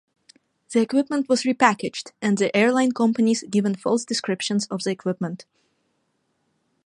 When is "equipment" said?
0.81-1.29, 4.89-5.45